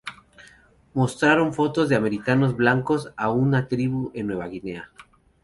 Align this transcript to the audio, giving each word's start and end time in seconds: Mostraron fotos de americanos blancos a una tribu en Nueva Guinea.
Mostraron 0.95 1.53
fotos 1.53 1.87
de 1.87 1.95
americanos 1.95 2.55
blancos 2.57 3.13
a 3.17 3.29
una 3.29 3.67
tribu 3.67 4.09
en 4.15 4.25
Nueva 4.25 4.47
Guinea. 4.47 4.89